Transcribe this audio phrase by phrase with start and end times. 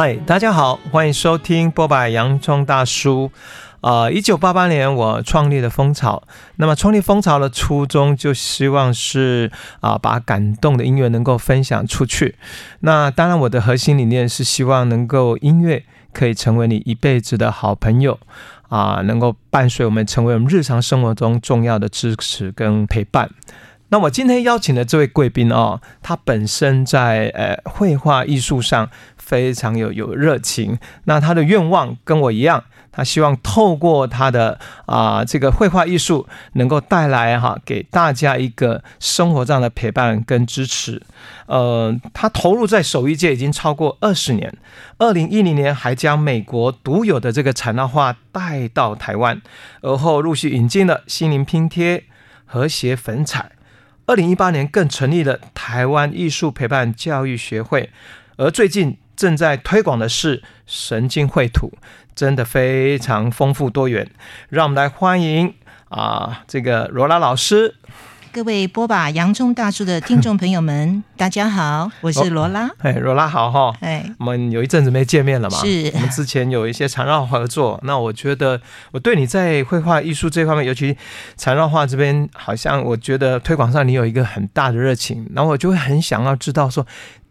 [0.00, 2.08] 嗨，大家好，欢迎收听剥吧！
[2.08, 3.32] 洋葱大叔。
[3.80, 6.22] 呃，一九八八年我创立了蜂巢。
[6.54, 9.50] 那么创立蜂巢的初衷，就希望是
[9.80, 12.36] 啊、把感动的音乐能够分享出去。
[12.78, 15.82] 那当然，我的核心理念是希望能够音乐
[16.12, 18.20] 可以成为你一辈子的好朋友
[18.68, 23.28] 啊、能够伴随我们成为我们日常生活中重要的支持跟陪伴。
[23.90, 28.90] 那我今天邀请的这位贵宾哦，他本身在呃绘画艺术上
[29.28, 30.78] 非常有有热情。
[31.04, 41.02] 那他的愿望跟我一样，他希望透过他的啊、这个绘画艺术，能够带来哈给大家一个生活上的陪伴跟支持。
[41.46, 44.50] 呃，他投入在手艺界已经超过二十年。
[44.96, 49.42] 二零一零年还将美国独有的这个缠绕画带到台湾，
[49.82, 52.04] 而后陆续引进了心灵拼贴、
[52.46, 53.52] 和谐粉彩。
[54.06, 57.90] 二零一八年更成立了台湾艺术陪伴教育学会，
[58.38, 61.72] 而最近正在推广的是神经绘图，
[62.14, 64.08] 真的非常丰富多元。
[64.48, 65.52] 让我们来欢迎
[65.88, 67.74] 啊，这个罗拉老师。
[68.30, 69.10] 各位剥吧！
[69.10, 72.70] 洋葱大叔的听众朋友们，大家好， 我是罗拉。
[72.78, 73.74] 哎，罗拉好哈。
[73.80, 75.58] 哎，我们有一阵子没见面了嘛？
[75.58, 75.90] 是。
[75.94, 78.60] 我们之前有一些缠绕合作，那我觉得
[78.92, 80.96] 我对你在绘画艺术这方面，尤其
[81.36, 86.86] 缠绕画这边，好像我觉得推广上你有一个很大的热情，然后我就会很想要知道说。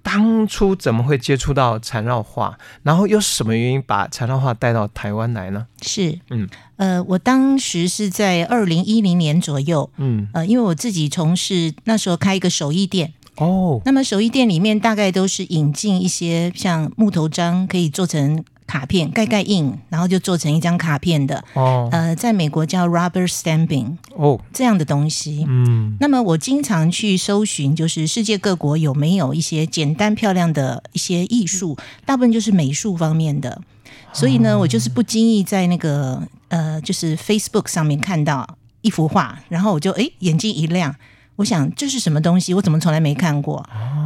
[0.07, 2.57] 当初怎么会接触到缠绕画？
[2.81, 5.67] 然后又什么原因把缠绕画带到台湾来呢？
[5.81, 18.45] 是，嗯，呃，我当时是在二零一零年左右，嗯，呃，因为我自己从事那时候开一个手艺店，哦，那么手艺店里面大概都是引进一些像木头章，可以做成。
[18.67, 21.43] 卡片盖盖印，然后就做成一张卡片的。
[21.53, 25.45] 哦，呃，在美国叫 rubber stamping 哦，这样的东西。
[25.47, 33.61] 嗯，那么我经常去搜寻，就是世界各国有没有一些简单漂亮的一些艺术，大部分就是美术方面的。
[34.11, 40.95] 所以呢，哦、我就是不经意在那个呃，就是 Facebook 上面看到一幅画，然后我就诶眼睛一亮，
[41.37, 42.53] 我想这是什么东西？
[42.53, 43.57] 我怎么从来没看过？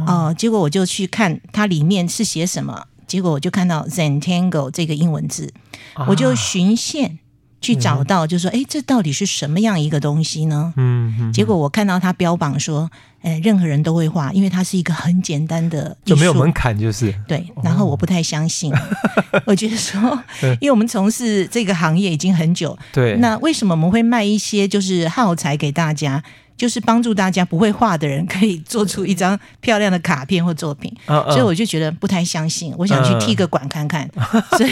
[0.06, 2.86] 哦，呃、结果我就去看它里面是写什么。
[3.12, 5.52] 结果我就看到 Zentangle 这个英文字，
[5.92, 7.18] 啊、我就循线
[7.60, 12.90] 去找到，就说：“哎、嗯，这到底是什么样一个东西呢？”嗯，嗯，结果我看到他标榜说
[13.20, 17.14] ：“哎，任何人都会画，因为它是一个很简单的，就没有门槛，就是。
[17.28, 18.78] 对。”然后我不太相信，哦、
[19.44, 20.00] 我觉得说，
[20.58, 26.24] 因为我们从事这个行业已经很久，对，那为什么我们会卖一些就是耗材给大家？
[26.56, 32.74] 就是帮助大家不会画的人可以做出一张漂亮的卡片或作品，嗯嗯、所以我就觉得不太相信。
[32.78, 34.70] 我想去踢个馆看看，嗯、 所以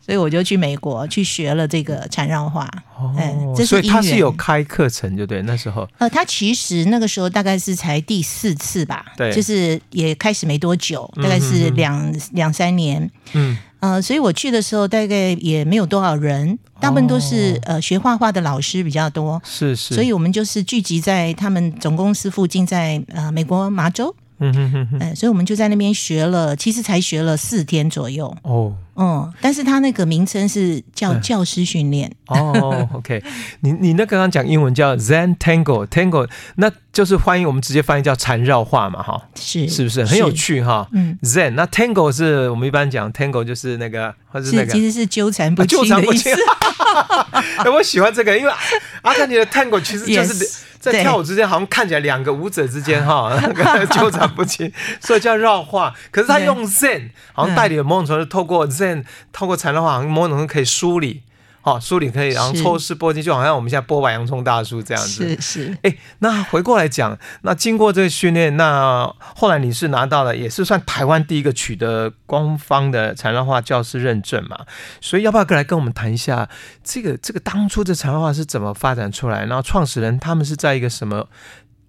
[0.00, 2.64] 所以我就去美国去学了这个缠绕画。
[2.98, 5.86] 哦，嗯、这是所以他是有开课程，就对那时候。
[5.98, 13.58] 呃，他其实那个时候大概是才第四次吧，对，就是也开始没多久，大概是两、嗯、两三年，嗯。
[13.80, 24.14] 呃，所以我去的时候大概也没有多少人，大部分都是、哦、呃学画画的老师比较多，是是，所以我们就是聚集在他们总公司附近在，在呃美国麻州。
[24.40, 28.32] 嗯哼哼哼，所以我们就在那边学了，其实才学了四天左右。
[28.42, 32.10] 哦，嗯，但是他那个名称是叫教师训练。
[32.26, 33.22] 哦，OK，
[33.60, 40.88] 你你那刚刚讲英文叫 Zentangle，Tangle，那就是翻译我们直接翻译叫缠绕画嘛，哈，是是不是很有趣哈？
[40.92, 46.30] 嗯，Zen，那 Tangle 是我们一般讲 Tangle 就是那个，或是那个，其实是纠缠不清的意思。
[47.74, 48.52] 我喜欢这个，因为
[49.02, 50.44] 阿根廷的 Tango 其实就是。
[50.44, 50.58] Yes.
[50.92, 55.94] 在跳舞之间，好像看起来两个舞者之间哈，那 个纠缠不清，所以叫绕画。
[56.10, 61.22] 可是他用 Zen，好像带领某种程度透过 Zen，透过禅的话，好像某种程度可以梳理。
[61.62, 65.28] 哦，梳理可以，然后抽丝剥茧，就好像我们现在剥完洋葱大叔这样子。
[65.36, 65.78] 是是。
[65.82, 74.60] 哎，那回过来讲，那经过这个训练，那后来你是拿到了，也是算台湾第一个取得官方的缠绕画教师认证嘛？
[75.00, 76.48] 所以要不要过来跟我们谈一下
[76.82, 79.44] 这个这个当初的缠绕画是怎么发展出来？
[79.44, 81.28] 然后创始人他们是在一个什么？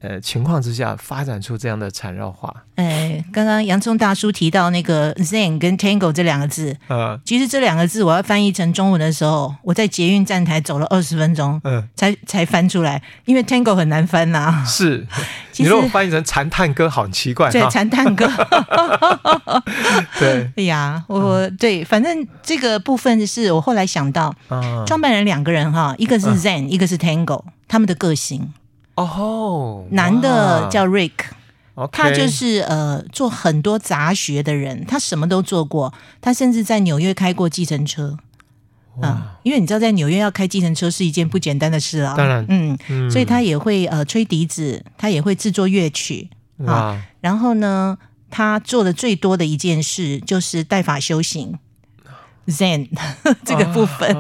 [0.02, 2.54] 呃，情况之下发展出这样的缠绕画。
[2.76, 14.66] 哎，刚刚洋葱大叔提到那个 Zen 跟 Tango 这两个字，嗯，其实这两个字我要翻译成中文的时候，我在捷运站台走了二十分钟，嗯，才才翻出来，因为 Tango 很难翻呐、啊。
[14.66, 15.06] 是，
[15.52, 17.52] 其实你如果翻译成缠探戈，好奇怪。
[17.52, 18.26] 对，缠探戈。
[20.18, 28.54] 对，哎呀，我对，反正这个部分是我后来想到，嗯，创办人两个人哈，一个是 Zen，、嗯、一个是 Tango，他们的个性。
[29.04, 31.12] 哦，男的叫 Rick，
[31.92, 38.18] 他就是呃做很多杂学的人，他什么都做过，他甚至在纽约开过计程车，
[39.02, 42.78] 啊，因为你知道在纽约要开计程车是一件不简单的事啊，当然，嗯，
[43.10, 46.30] 所以他也会呃吹笛子，他也会制作乐曲。
[46.66, 47.98] 啊，然后呢，
[48.30, 51.58] 他做的最多的一件事就是带法修行。
[52.48, 52.88] Zen
[53.46, 54.12] 这个部分，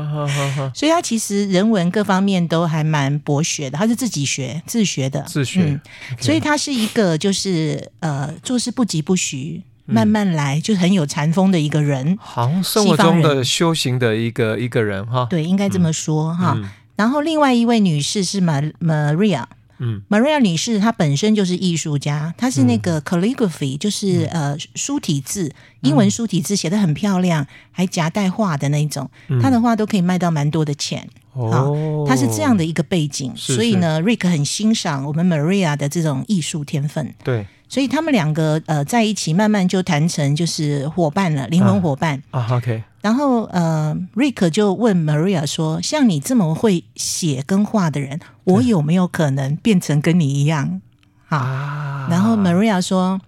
[0.74, 3.77] 所以他其实人文各方面都还蛮博学的。
[3.77, 5.62] 他是自己学、自学的，自学。
[5.63, 5.81] 嗯.
[6.19, 12.18] 所以他是一个就是呃做事不急不徐，慢慢来，就很有禅风的一个人。
[12.21, 15.25] 好像生活中的修行的一个一个人哈。
[15.30, 16.57] 对，应该这么说哈。
[16.95, 19.45] 然后另外一位女士是 Maria。
[19.79, 29.09] 嗯，Maria 女士她本身就是艺术家，她是那个 calligraphy，、嗯、就是呃书体字，英文书体字写的很漂亮，还夹带画的那种，
[29.41, 31.07] 她的画都可以卖到蛮多的钱。
[31.33, 37.13] 哦，她是这样的一个背景，是是所以呢，Rick 很欣赏我们 Maria 的这种艺术天分。
[37.23, 37.45] 对。
[37.69, 42.45] 所以他们两个呃在一起，慢慢就谈成就是伙伴了，灵魂伙伴啊。
[42.51, 42.83] OK。
[43.01, 50.81] 然后呃，Rick 就问 Maria 说：“像你这么会写跟画的人，我有没有可能变成跟你一样？”
[51.30, 52.07] 啊。
[52.10, 53.21] 然后 Maria 说。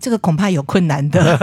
[0.00, 1.36] 这个恐怕有困难的，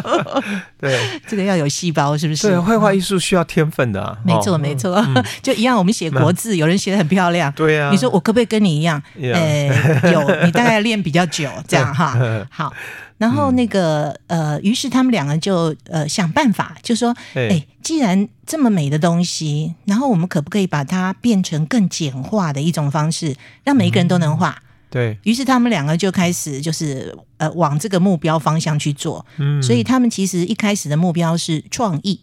[0.78, 2.48] 对，这个要有细胞，是不是？
[2.48, 4.16] 对，绘画艺术需要天分的啊。
[4.24, 5.76] 没错，没错，嗯、 就一样。
[5.78, 7.90] 我们写国字，有人写得很漂亮，对啊。
[7.90, 9.02] 你说我可不可以跟你一样？
[9.20, 12.18] 呃，有，你大概练比较久，这样哈。
[12.50, 12.72] 好，
[13.16, 23.34] 然后那个呃，于是他们两个就呃想办法，就说，哎，既然这么美的东西，然后我们可不可以把它变成更简化的一种方式，
[23.64, 24.50] 让每一个人都能画？
[24.50, 32.20] 嗯对，于是他们两个就开始就是呃往这个目标方向去做，嗯，所以他们其实一开始的目标是创意。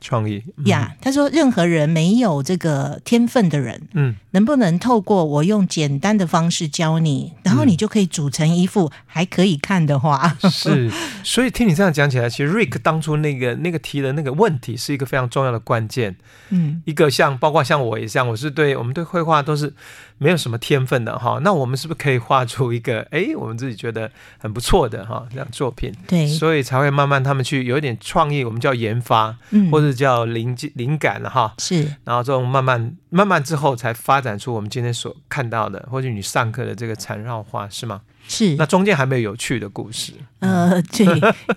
[0.00, 10.36] 创意呀，yeah, 他说任何人没有这个天分的人，嗯，能不能透过我用简单的方式教你，然后你就可以组成一幅还可以看的画？
[10.42, 16.16] 嗯、 是，所以听你这样讲起来，其实 Rick 当初那个那个提的那个问题是一个非常重要的关键。
[16.50, 19.72] 嗯，一个像包括像我也像，我是对我们对绘画都是
[20.18, 25.90] 没有什么天分的哈，那我们是不是可以画出一个 哎，我们自己觉得很不错的哈这样作品？
[26.06, 29.94] 对，所以才会慢慢他们去有一点创意，我们叫研发，嗯，或者。
[29.94, 38.00] 叫灵灵感了哈，是，然后这种慢慢慢慢之后才发展出我们今天所看到的，或者你上课的这个缠绕画是吗？
[38.26, 38.56] 是。
[38.56, 40.14] 那中间还没有有趣的故事？
[40.40, 41.06] 呃，对，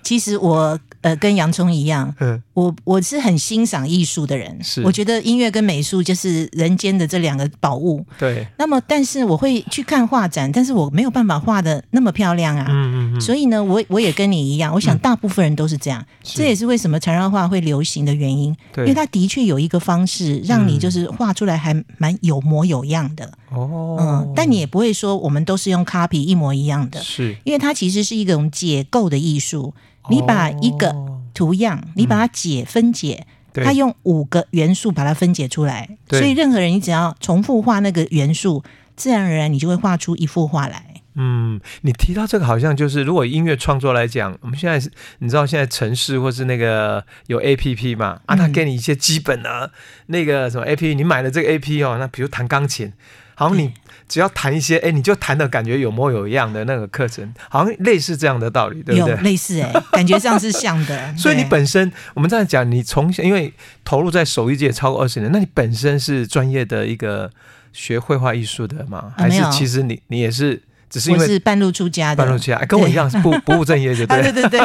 [0.04, 0.78] 其实我。
[1.00, 8.44] 呃，跟洋葱一样，嗯，我我是很欣赏艺术的人，是，我觉得音乐跟美术就是人间的这两个宝物，对。
[8.58, 13.20] 那么，但是我会去看画展，但是我没有办法画的那么漂亮啊，嗯嗯嗯。
[13.20, 29.72] 所以呢，我我也跟你一样，我想大部分人都是这样，嗯、这也是为什么缠绕画会流行的原因，对，因为它的确有一个方式让你就是画出来还蛮有模有样的，哦，嗯，但你也不会说我们都是用 copy 一模一样的，是，因为它其实是一种解构的艺术。
[30.10, 30.94] 你把一个
[31.34, 38.62] 图样，哦、你把它解分解，嗯、它用五个元素把它分解出来，所以任何人你只要重复画那个元素，
[38.96, 41.02] 自然而然你就会画出一幅画来。
[41.20, 48.20] 嗯，你提到这个好像就是，如果音乐创作来讲，我们现在是，你知道现在城市或是那个有 A P P 嘛？
[48.26, 49.70] 啊，他给你一些基本的、啊、
[50.06, 52.92] 那个什么 A P P，你买了这个 A P P 哦，那比如弹钢琴，
[53.34, 53.72] 好像你。
[54.08, 59.14] 只要谈一些，哎，你就谈的感觉有模有样的那个课程，好像类似这样的道理，对不对？
[59.14, 61.14] 有类似哎，感觉上是像的。
[61.18, 63.52] 所以你本身，我们这样讲，你从小因为
[63.84, 67.30] 投入在手艺界超过二十年，那你本身是专业的一个
[67.72, 69.12] 学绘画艺术的吗？
[69.16, 74.22] 还是其实你你也是只是因为是半路出家的，半路出家，跟我一样不 不务正业，就对。
[74.22, 74.60] 对对对。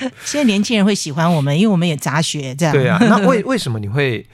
[0.24, 2.74] 现在年轻人会喜欢我们，因为我们也杂学这样。
[2.74, 4.26] 对啊，那为为什么你会？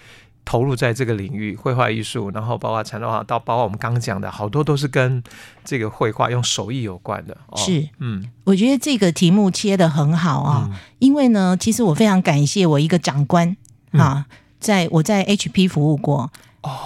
[0.47, 5.23] 投入在这个领域，绘画艺术，然后包括禅绕画，到包括我们刚刚讲的好多都是跟
[5.63, 7.37] 这个绘画用手艺有关的。
[7.49, 13.55] 哦、是，嗯，我觉得这个题目切得很好啊，嗯、因为呢，其实我非常感谢我一个长官
[13.91, 16.31] 啊，嗯、在我在 HP 服务过。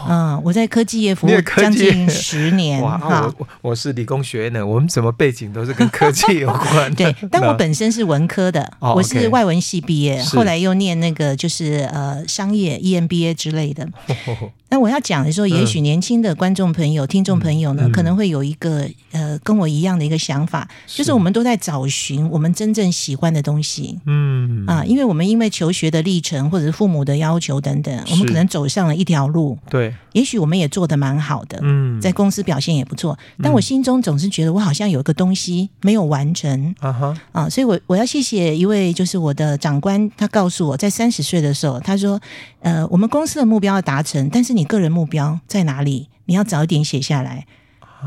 [0.08, 2.80] 嗯，我在科技业服务将近十年。
[2.82, 6.92] 哇，我我是理工学院的，我们什么背景都是跟科技有关。
[6.96, 13.88] 对，但我本身是文科的，我是外文系毕业，后来又念那个就是呃商业 EMBA 之类的。
[14.70, 23.98] 那我要讲的时候，也许年轻的观众朋友、听众朋友呢，可能会有一个呃跟我一样的一个想法，就是我们都在找寻我们真正喜欢的东西。
[24.06, 24.64] 嗯。
[24.66, 29.58] 啊，因为我们因为求学的历程或者是父母的要求等等，我们可能走上了一条路。
[29.68, 42.20] 对，也许我们也做的蛮好的，嗯，在公司表现也不错，但我心中总是觉得我好像有一个东西没有完成，啊哈，啊，所以我我要谢谢一位就是我的长官，他告诉我在三十岁的时候，他说，
[42.60, 46.08] 呃，我们公司的目标要达成，但是你个人目标在哪里？
[46.26, 47.46] 你要早一点写下来，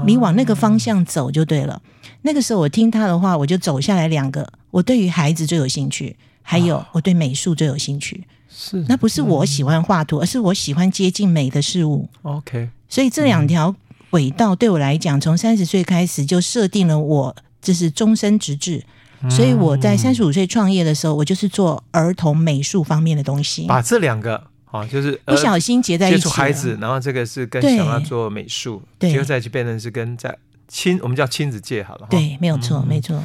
[0.06, 1.82] 你往那个方向走就对了。
[2.22, 8.24] 那个时候我听他的话，我就走下来两个，我对于孩子最有兴趣，还有我对美术最有兴趣。
[8.50, 12.08] 是，那不是我喜欢画图，而是我喜欢接近美的事物。
[12.22, 13.76] OK，所以这两条
[14.10, 18.84] 轨道对我来讲，从三十岁开始就设定了我这是终身直至。
[19.30, 23.66] 所以我在三十五岁创业的时候，我就是做儿童美术方面的东西。
[23.68, 30.36] 把这两个啊，就是不小心结在一起，接触孩子，然后这个是跟想要做美术，结合在一起变成是跟在
[30.68, 32.08] 亲，我们叫亲子界好了。
[32.10, 33.24] 对，没有错，嗯、没错。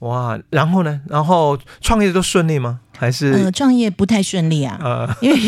[0.00, 1.00] 哇，然后呢？
[1.08, 2.80] 然后创业都顺利吗？
[2.98, 4.78] 还是呃，创业不太顺利啊？
[4.82, 5.38] 呃，因为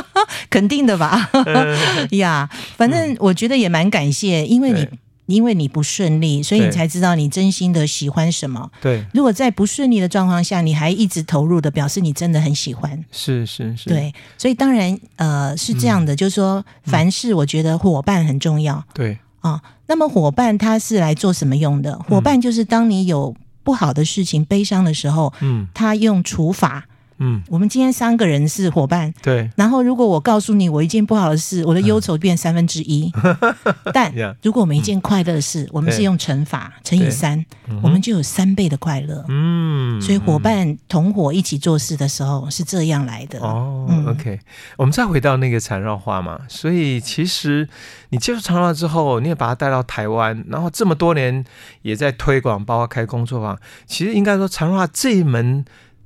[0.48, 1.30] 肯定的吧？
[2.12, 4.88] 呀，反正我觉得也蛮感谢，因为你。
[5.26, 8.70] 因为你不顺利，所以你才知道你真心的喜欢什么。
[8.80, 13.04] 对，如果在不顺利的状况下，你还一直投入的，表示你真的很喜欢。
[13.10, 13.88] 是是是。
[13.88, 18.84] 对，所以当然，呃，是这样的，嗯、就是说，凡事我觉得伙伴很重要。
[18.92, 21.98] 对啊，那么伙伴他是来做什么用的？
[22.00, 26.84] 伙伴就是当你有不好的事情、悲伤的时候，嗯，他用处罚。
[27.18, 29.48] 嗯，我们今天三个人是伙伴，对。
[29.56, 33.12] 然后，如果我告诉你我一件不好的事，我的忧愁变三分之一。
[33.94, 37.44] 但如果我们一件快乐的事，我们是用乘法乘以三，
[37.82, 39.24] 我们就有三倍的快乐。
[39.28, 43.38] 嗯，所以伙伴同伙一起做事的时候是这样来的。
[43.40, 44.40] 哦，OK，
[44.76, 46.40] 我们再回到那个缠绕画嘛。
[46.48, 47.68] 所以其实
[48.10, 51.44] 你接触缠绕画之后，你也把它带到台湾，然后这么多年
[51.82, 53.56] 也在推广，包括开工作坊。
[53.86, 55.64] 其实应该说缠绕画这一门。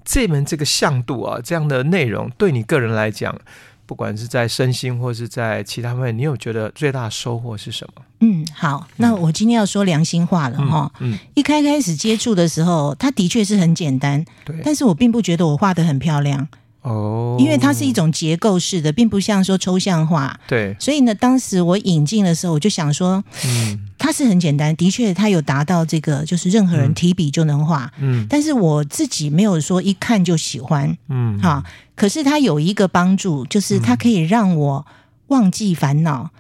[0.09, 3.39] 这门这个向度啊，这样的内容对你个人来讲，
[3.85, 8.03] 不管是在身心或是在其他方面，你有觉得最大的收获是什么？
[8.21, 10.91] 嗯，好，那我今天要说良心话了哈。
[11.01, 16.49] 嗯，嗯，一开开始接触的时候，它的确是很简单，对，但是我并不觉得我画的很漂亮。
[16.81, 20.41] 哦，因为它是一种结构式的，并不像说抽象画。
[20.47, 27.93] 对，所以呢，当时我引进的时候，我就想说，嗯，它是很简单，的确，它有达到这个，就是任何人提笔就能画。
[27.99, 30.97] 嗯，但是我自己没有说一看就喜欢。
[31.09, 31.65] 嗯，哈，
[31.97, 34.87] 可是它有一个帮助，就是它可以让我
[35.27, 36.31] 忘记烦恼。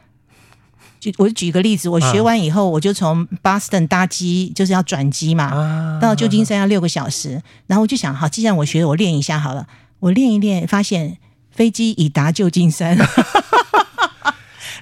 [1.00, 9.66] 就我举个例子，我学完以后，我就从 Boston 搭机，就是要转机嘛，到旧金山要六个小时，然后我就想，好，既然我学，我练一下好了。
[10.00, 11.18] 我练一练，发现
[11.50, 12.96] 飞机已达旧金山，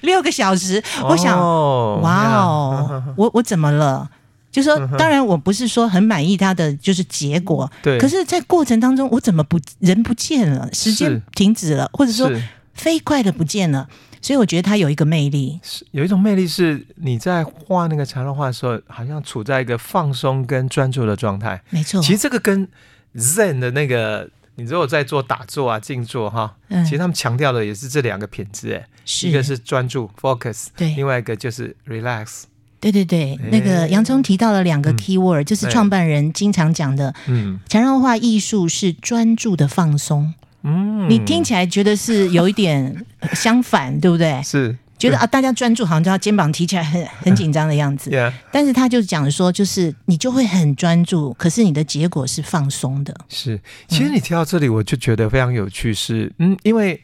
[0.03, 0.83] 六个小时。
[1.03, 4.09] 我想，哦、哇哦，我我怎么了？
[4.51, 7.99] 就说，当然我不是说很满意他的就是结果，对。
[7.99, 12.31] 可是，在过程当中，我怎么不人不见了，时间停止了，或者说
[12.73, 13.87] 飞快的不见了？
[14.23, 21.61] 所以我觉得他有一个魅力，是有一种魅力，是你在画那个禅绕画的时候，好像处在一个放松跟专注的状态。
[21.69, 22.67] 没错，其实这个跟
[23.15, 24.31] Zen 的那个。
[24.57, 28.87] 你如果在做打坐啊、静坐哈，嗯、其实他们强调的也是这两个品质，哎，
[29.23, 32.45] 一个是专注 （focus），对，另外一个就是 relax。
[32.79, 40.35] 对对对，欸、那个洋葱提到了两个 key word，、嗯、就是创办人经常讲的，嗯，禅绕化艺术是专注的放松。
[40.63, 44.43] 嗯，你听起来觉得是有一点相反，对不对？
[44.43, 44.77] 是。
[44.99, 48.11] 觉得啊，大家专注，好像就要肩膀提起来很 很紧张的样子。
[48.11, 48.33] Yeah.
[48.51, 53.15] 但是他就讲说，就是你就会很专注，可是你的结果是放松的。
[53.29, 57.03] 是，其实你提到这里，我就觉得非常有趣是，是嗯，因为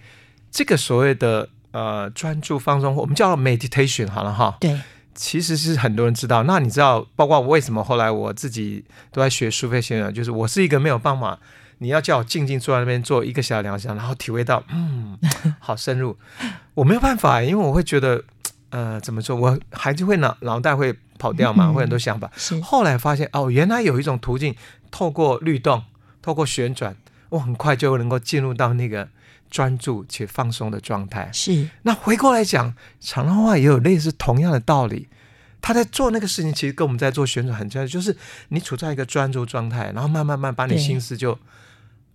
[0.50, 4.56] 这个所谓的呃专注放松，我们叫 meditation 好了哈。
[4.60, 4.80] 对，
[5.14, 6.42] 其实是很多人知道。
[6.44, 11.38] 那你知道，包括我为什么后来我自己都在学苏菲学院，就是我是一个没有办法。
[11.82, 15.18] 你要叫我静静坐在那边坐一个小时两个小时，然后体会到，嗯，
[15.58, 16.16] 好深入，
[16.74, 18.22] 我没有办法，因为我会觉得，
[18.70, 22.30] 呃，怎么说，我还是会脑脑袋会跑掉嘛，会很多想法。
[22.62, 24.54] 后来发现，哦，原来有一种途径，
[24.92, 25.82] 透过律动，
[26.22, 26.94] 透过旋转，
[27.30, 29.08] 我很快就能够进入到那个
[29.50, 31.30] 专注且放松的状态。
[31.32, 31.68] 是。
[31.82, 35.08] 那回过来讲，长的话也有类似同样的道理，
[35.60, 38.16] 他在做那个事情，其实跟我们在做旋转很像，就是
[38.50, 41.36] 你处在一个专注状态，然后慢慢慢把你心思就。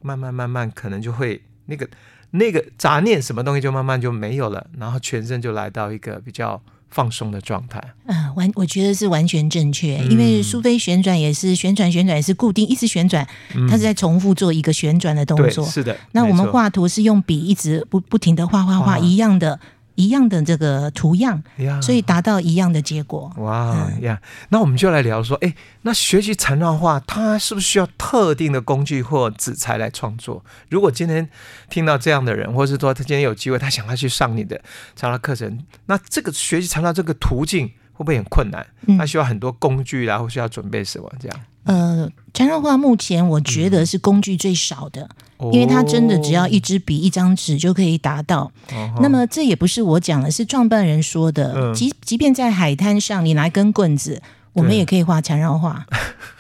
[0.02, 1.88] 慢慢慢慢，可能就会那个
[2.32, 7.82] 那个杂念什么东西就慢慢就没有了，然后全身就来到一个比较放松的状态。
[8.06, 13.28] 嗯，完，我觉得是完全正确，嗯、因为苏菲旋转也是旋转，旋转也是固定，一直旋转，
[13.70, 15.66] 它是在重复做一个旋转的动作。
[15.66, 15.98] 是的。
[16.12, 19.60] 那我们画图是用笔一直不不停的画画画一样的。
[19.98, 21.44] 一样的这个图样，
[21.82, 23.34] 所以达到一样的结果。
[23.38, 24.22] 哇呀！
[24.50, 30.46] 那我们就来聊说，哎，那学习缠绕画，它是不是需要特定的工具或纸材来创作？
[30.70, 31.28] 如果今天
[31.68, 34.62] 听到这样的人，或是说他今天有机会，他想要去上你的
[34.96, 38.66] 缠绕课程，那这个学习缠绕这个途径会不会很困难？
[38.98, 41.40] 他需要很多工具，然后需要准备什么这样？
[41.64, 45.02] 呃，缠绕画目前我觉得是工具最少的。
[45.02, 48.52] 嗯因为它真的只要一支笔、一张纸就可以达到。
[48.72, 51.54] 哦、那么这也不是我讲的，是创办人说的。
[51.56, 54.20] 嗯、即即便在海滩上，你拿一根棍子，
[54.58, 55.86] 我们也可以画缠绕画。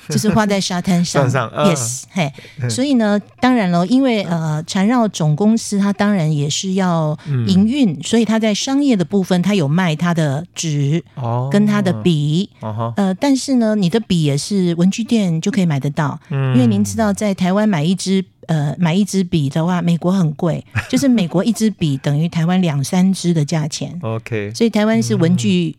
[0.10, 2.32] 就是画在沙滩上，上， yes，嘿，
[2.70, 25.76] 所以呢，当然了，因为呃，缠绕总公司它当然也是要营运，嗯、所以它在商业的部分，它有卖它的纸，哦，跟它的笔，哦、呃，但是呢，你的笔也是文具店就可以买得到，嗯，因为您知道，在台湾买一支呃买一支笔的话，美国很贵，就是美国一支笔等于台湾两三支的价钱， OK，所以台湾是文具。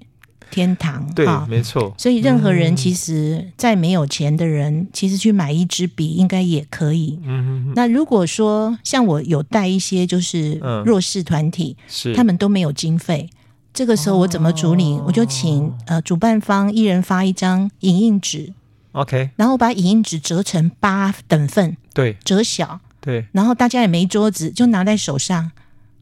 [0.50, 1.95] 嗯天堂，对，没错。
[1.99, 7.19] 所以任何人其实，再没有钱的人，嗯、其实去买一支笔应该也可以。
[7.25, 7.73] 嗯哼哼。
[7.76, 11.76] 那如果说像我有带一些就是弱势团体，
[12.14, 13.28] 他们都没有经费，
[13.75, 14.95] 这个时候我怎么处理？
[14.95, 18.52] 哦、我就请呃主办方一人发一张影印纸
[18.93, 25.52] ，OK，然后把影印纸折成八等份，对，折小，对，然后大家也没桌子，就拿在手上。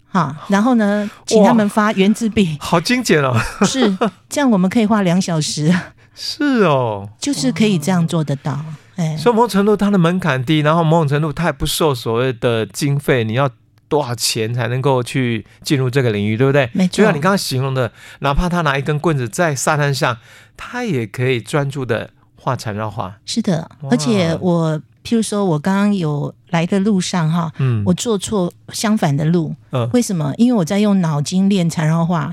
[0.08, 3.36] 好，然后呢，请他们发原子笔，好精简哦。
[3.66, 3.94] 是
[4.28, 5.74] 这样，我们可以画两小时。
[6.14, 8.58] 是哦，就是可以这样做得到。
[8.94, 13.50] 哎，所以某种程度它的门槛低，然后某种程度它也不受所谓的经费，你要
[13.88, 16.70] 多少钱才能够去进入这个领域，对不对？
[16.72, 16.96] 没错。
[16.96, 20.16] 就像你刚刚形容的，哪怕他拿一根棍子在沙滩上，
[20.56, 23.16] 他也可以专注的画缠绕画。
[23.26, 24.80] 是的，而且我。
[25.06, 30.34] 譬如说，我刚刚有来的路上哈，嗯，我坐错相反的路，嗯，为什么？
[30.36, 32.32] 因为我在用脑筋练缠绕画，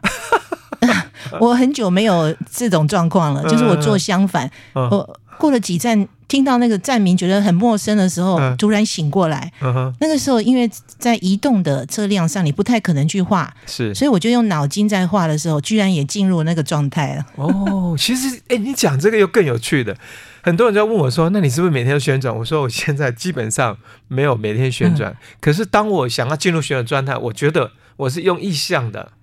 [1.40, 17.26] 我很久没有这种状况了，就是我坐相反，嗯、我过了几站，听到那个站名觉得很陌生的时候，突然醒过来，嗯、那个时候因为在移动的车辆上，你不太可能去画，是，所以我就用脑筋在画的时候，居然也进入那个状态了。
[17.36, 19.96] 哦，其实，哎，你讲这个又更有趣的。
[20.44, 23.78] 很多人在问我说：“那你是不是每天都旋转？”我说：“我现在基本上
[24.10, 25.14] 没有每天旋转。
[25.14, 29.14] 嗯、可是当我想要进入旋转状态，我觉得我是用意向的。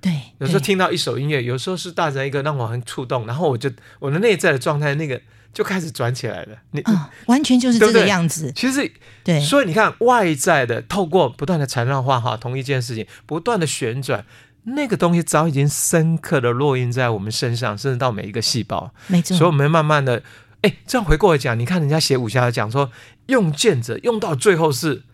[0.00, 5.20] 对，有时候听到一首音乐，有时候是大自然一个让我很触动，然后我就我的内在的状态那个
[5.52, 6.56] 就开始转起来了。
[6.70, 8.44] 你、哦、完全就是这个样子。
[8.44, 8.92] 对对其实
[9.24, 14.24] 对，所以你看外在的，透过不断的缠绕化哈，同一件事情不断的旋转，
[14.62, 18.94] 那个东西早已经深刻的烙印在我们身上，甚至到每一个细胞。
[19.08, 20.22] 没错，所以我们慢慢的。
[20.62, 22.90] 哎，这样回过来讲，你看人家写武侠讲说，
[23.26, 25.04] 用剑者用到最后是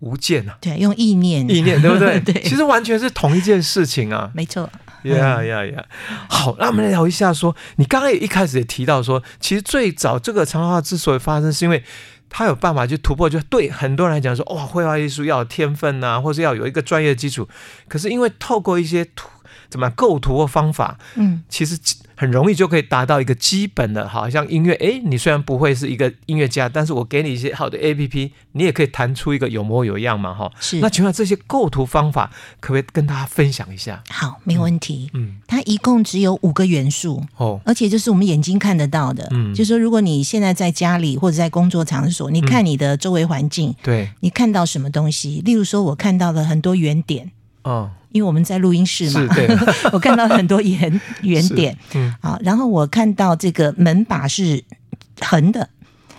[0.00, 2.18] 无剑啊，对，用意念，意念对不对？
[2.24, 4.68] 对，其实完全是同一件事情啊，没错。
[5.04, 5.84] 呀呀呀！
[6.28, 11.82] 好，那我们来聊一下说，说你刚刚也一开始也提到说，其实最早这个缠绕画之所以发生，是因为
[12.28, 17.48] 他有办法去突破，就对很多人来讲说，哇，绘画艺术要有天分呐，或是要有一个专业的基础。
[17.88, 19.28] 可是因为透过一些图。
[19.68, 20.98] 怎么构图或方法？
[21.14, 21.78] 嗯，其实
[22.20, 24.74] 很容易就可以达到一个基本的，好像音乐。
[24.74, 30.52] 哎，你虽然不会是一个音乐家，但是我给你一些好的 APP，你也可以弹出一个有模有样嘛，哈。
[30.60, 30.80] 是。
[30.80, 32.30] 那请问这些构图方法，
[32.60, 34.02] 可不可以跟大家分享一下？
[34.10, 35.10] 好，没问题。
[35.14, 39.26] 嗯，它一共只有五个元素哦，而且就是我们眼睛看得到的。
[39.30, 45.40] 嗯，就是说如果你现在在家里或者在工作场所，你看你的周围环境，对，你看到什么东西？
[45.42, 47.30] 例如说，我看到了很多圆点。
[47.62, 47.92] 哦。
[48.12, 49.28] 因为我们在录音室嘛，
[49.92, 54.62] 我看到很多圆 圆点，嗯，好，然后我看到这个门把是
[55.20, 55.68] 横的，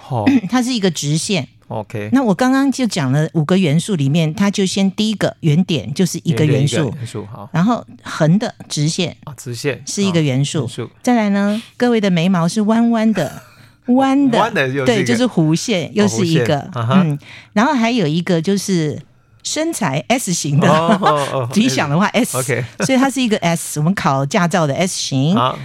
[0.10, 2.10] 哦， 它是一个直线，OK。
[2.14, 10.68] 那我刚刚就讲了五个元素里面，它就先第一个圆点就是一个元素，元素好，然后横的直线啊，直线是一个元素，
[11.04, 13.42] 再来呢，各位的眉毛是弯弯的，
[13.88, 14.38] 弯的，
[14.86, 17.20] 对，就是弧线，又是一个，嗯，
[17.54, 18.98] 然后还有一个就是。
[19.44, 21.00] 身材 S 型的，
[21.56, 23.80] 理想的话 S，OK， 所以它是一个 S。
[23.80, 25.56] 我们考驾照的 S 型啊，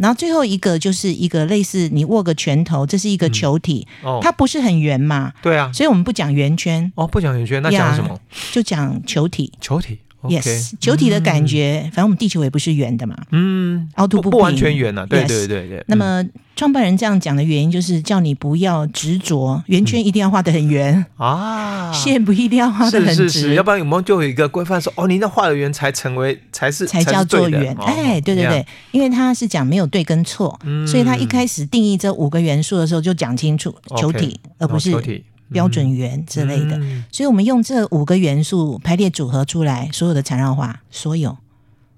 [0.00, 3.86] 然后最后一个就是一个类似你握个拳头，这是一个球体，
[4.22, 5.32] 它不是很圆嘛？
[5.42, 8.18] 对啊，所以我们不讲圆圈哦，不讲圆圈，那讲什么？
[8.52, 9.98] 就讲球体，球体。
[10.22, 13.16] Yes，球体的感觉，反正我们地球也不是圆的嘛。
[13.30, 15.06] 嗯，凹凸不不完全圆啊。
[15.06, 15.84] 对对对对。
[15.86, 16.24] 那么
[16.56, 27.76] 创办人这样讲的原因，就是叫你不要执着，圆圈一定要画的很圆啊，线不一定要画的很直，要不然我们就有一个规范说，哦，你那画的圆才成为才是才叫做圆。
[27.78, 35.24] 哎，对对对，因为他是讲没有对跟错，所以他一开始定义这五个元素的时候就讲清楚球体，而不是球体。
[35.52, 41.36] 标准圆之类的，嗯、所以我们用这五个元素排列组合出来，所有的缠绕画，所有，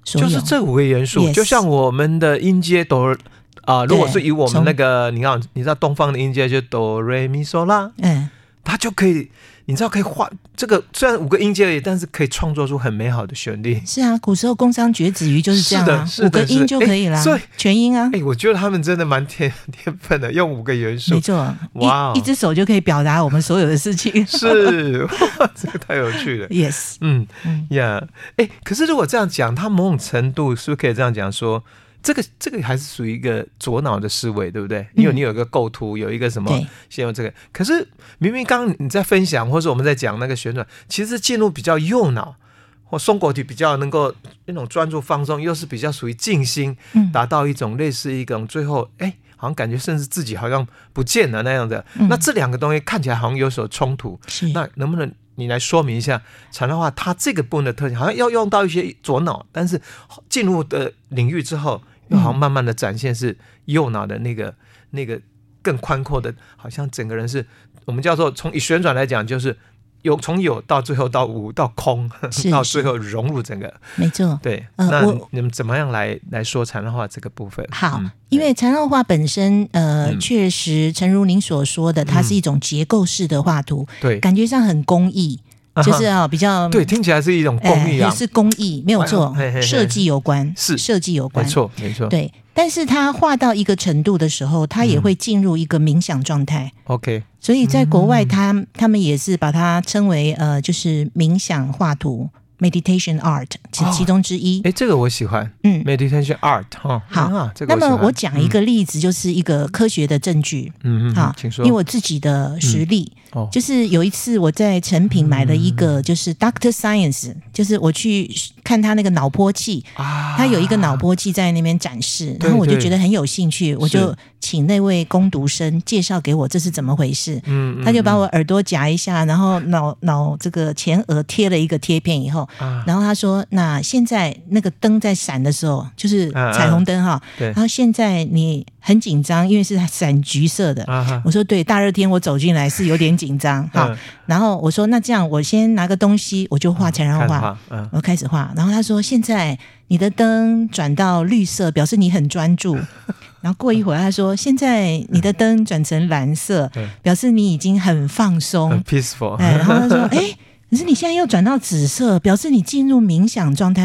[0.04, 0.28] 所有。
[0.28, 3.16] 就是这五个元素就像我们的音阶哆
[3.62, 8.28] 啊，如果是以我们那个，你看，你知道东方的音阶就哆瑞咪嗦啦，嗯，
[8.64, 9.30] 它就可以。
[9.68, 13.78] 你知道可以画这个，虽然五个音阶而已，但是可以创作出很美好的旋律。
[13.85, 18.09] 是啊，古时候工商绝子鱼就是这样啊，五个音就可以啦，所以全音啊。
[18.14, 24.26] 哎，我觉得他们真的蛮天天分的，用五个元素，没错，哇，一只手就可以表达我们所有的事情。
[24.26, 25.04] 是，
[25.38, 26.48] 哇，这个太有趣了。
[26.48, 27.26] Yes，嗯，
[27.68, 28.02] 呀，
[28.37, 31.62] 哎，可是如果这样讲，他某种程度是不是可以这样讲说，
[32.09, 34.87] 这个这个还是属于一个左脑的思维，对不对？
[34.94, 36.51] 因为你有一个构图，有一个什么，
[36.88, 37.31] 先用这个。
[37.53, 42.37] 可是明明刚刚你在分享，或者我们在讲那个旋转，其实进入比较右脑
[42.85, 44.14] 或松果体比较能够
[44.47, 46.75] 那种专注放松，又是比较属于静心，
[47.12, 51.85] 达到一种类似一种最后哎，好像感觉甚至自己好像不见了那样的。
[52.09, 54.18] 那这两个东西看起来好像有所冲突，
[54.55, 55.12] 那能不能？
[55.35, 59.81] 你来说明一下禅的话，它这个部分的特性好像要用到一些左脑，但是
[60.29, 64.55] 进入的领域之后，又好像慢慢的展现是右脑的那个
[64.90, 65.21] 那个
[65.62, 67.47] 更宽阔的，好像整个人是
[67.85, 69.57] 我们叫做从以旋转来讲就是。
[70.03, 72.09] 有从有到最后到无到空，
[72.53, 74.38] 到最后融入整个，没错。
[74.40, 77.66] 对，呃、那你们怎么样来来说禅绕画这个部分？
[77.73, 85.40] 好，嗯、因为禅绕画本身，呃，嗯、确实，诚如您所说的，它是一种结构式的画图，对、嗯，感觉上很工艺。
[85.83, 90.77] 就是啊，比较对，听起来是一种工艺啊，也是工艺，没有错，设计有关，是。
[90.79, 92.07] 设计有关，没错，没错。
[92.09, 96.73] 对，但是他画到一个程度的时候，他也会进入一个冥想状态。
[96.85, 102.29] OK，所以在国外，他他们也是把它称为呃，就是冥想画图。
[102.61, 104.61] Meditation art 其其中之一。
[104.64, 105.51] 哎，这个我喜欢。
[105.62, 107.01] 嗯，Meditation art 哈。
[107.09, 110.73] 好，那么我讲一个例子，就是一个科学的证据。
[110.83, 111.14] 嗯嗯。
[111.14, 111.64] 好，请说。
[111.64, 113.12] 因为我自己的实例，
[113.53, 118.31] 就是有一次我在成品买了一个，就是 Doctor Science，就是我去
[118.68, 127.40] 看他那个脑波器，他有一个脑波器在那边展示，然后我就觉得很有兴趣，我就请那位工读生介绍给我这是怎么回事。
[127.46, 127.83] 嗯。
[127.83, 132.46] 他就把我耳朵夹一下，然后脑脑这个前额贴了一个贴片以后。
[132.59, 137.18] 啊、然后他说：“那现在那个灯在闪的时候，就是彩虹灯哈。
[137.38, 140.85] 然后现在你很紧张，因为是闪橘色的。
[140.85, 143.83] 啊、我说：对，大热天我走进来是有点紧张哈。
[143.83, 147.57] 啊、然后我说：那这样我先拿个东西，我就画前然后画。
[147.92, 148.52] 我开始画。
[148.59, 152.75] 然后他说：现在你的灯转到绿色，表示你很专注。
[153.40, 156.68] 然后过一会儿他说：现在你的灯转成蓝色，
[157.01, 158.71] 表示你已经很放松。
[158.71, 159.37] 很 peaceful。
[159.37, 160.37] 哎，然后他说：哎。”
[160.71, 163.85] 可是你现在又转到紫色，表示你进入冥想状态，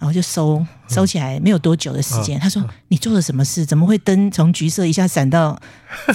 [0.00, 2.36] 然后就收收起来，没有多久的时间。
[2.40, 3.64] 他说：“你做了什么事？
[3.64, 5.56] 怎么会灯从橘色一下闪到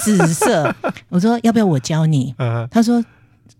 [0.01, 0.75] 紫色？”
[1.07, 2.35] 我说：“要不要我教你？”
[2.69, 3.01] 他说：“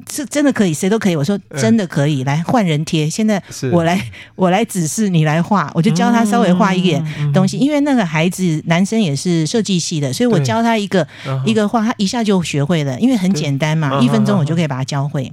[0.10, 3.10] 是真的可以，谁都可以。”我说：“真的可以，来换人贴。
[3.10, 4.00] 现在我来，
[4.36, 5.72] 我来指示你来画。
[5.74, 7.04] 我就教他稍微画一点
[7.34, 11.08] 东西，因为那个孩子男生也是设计系的，所以我教他一个
[11.46, 15.32] 一个画，他一下就学会了，因为很简单嘛，一分钟我就可以把它教会。”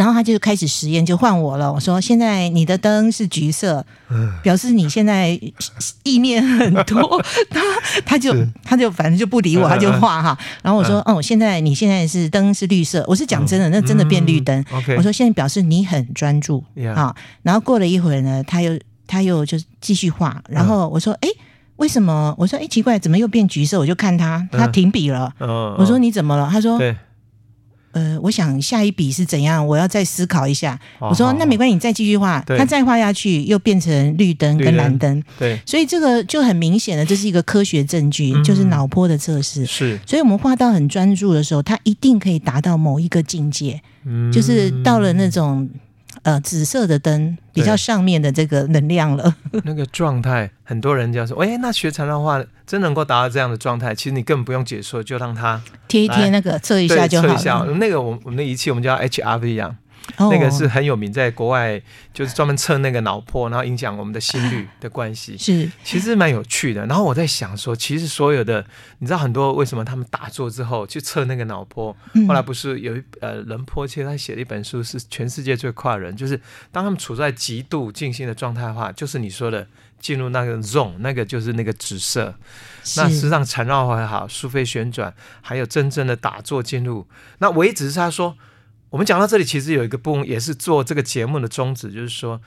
[0.00, 1.70] 然后他就开始实验，就换我了。
[1.70, 3.84] 我说：“现在你的灯是橘色，
[4.42, 5.38] 表示你现在
[6.04, 7.22] 意念很多。
[7.52, 7.60] ”他
[8.06, 8.34] 他就
[8.64, 10.38] 他就反正就不理我，他就画哈。
[10.62, 14.64] 然后我说：“哦，现在你现在是灯是绿色。”我是讲真的，那真的变绿灯。
[14.96, 16.64] 我说：“现在表示你很专注
[16.96, 18.72] 啊。”然后过了一会儿呢，他又
[19.06, 20.42] 他又就继续画。
[20.48, 21.28] 然后我说：“哎，
[21.76, 25.30] 为什么？”我说：“哎，奇怪，怎么又变橘色？”我就看他，他停笔了。
[25.78, 26.78] 我说：“你怎么了？”他说。
[27.92, 29.66] 呃，我想下一笔是怎样？
[29.66, 30.78] 我要再思考一下。
[30.98, 32.40] 哦、我说那没关系，你再继续画。
[32.46, 35.22] 对他再画下去，又变成绿灯跟蓝灯。
[35.38, 39.66] 对，所以这个就很明显的，这是一个科学证据，嗯、就是脑波的测试。
[39.66, 45.68] 是，所以我们画到很专注的时候，它一定可以达到某一个境界，嗯、就是到了那种。
[46.22, 57.34] 呃，紫色的灯比较上面的这个能量了， 那个状态，很多人就说，哎，那学禅的话真能够达到这样的状态，其实你根本不用解说，就让它贴一贴那个测一下就好了。
[57.34, 59.76] 测一下，那个我我们的仪器我们叫 HRV 一样。
[60.18, 61.80] 那个是很有名，在国外
[62.12, 65.36] 就是专门测那个脑波，然后影响我们的心率的关系。
[65.38, 66.84] 是，其实蛮有趣的。
[66.86, 68.64] 然后我在想说，其实所有的，
[68.98, 71.96] 你知道很多为什么他们打坐之后去测那个脑波？
[72.26, 79.66] 后来不是有一呃仁波切他写了一本书，是全世界最快的人，就是当他们处在极度静心的状态的话，就是你说的
[79.98, 82.34] 进入那个 zone，那个就是那个紫色。
[82.96, 87.06] 那实际上缠绕还好，苏菲旋转，还有真正的打坐进入。
[87.38, 88.36] 那唯一只是他说。
[88.90, 92.40] 我们讲到这里，其实有一个部分也是做这个节目的宗旨，就是说，